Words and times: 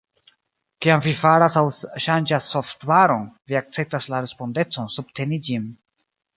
Kiam 0.85 1.03
vi 1.07 1.11
faras 1.19 1.57
aŭ 1.61 1.63
ŝanĝas 2.07 2.49
softvaron, 2.55 3.29
vi 3.53 3.61
akceptas 3.63 4.11
la 4.15 4.25
respondecon 4.27 4.93
subteni 4.99 5.43
ĝin. 5.51 5.73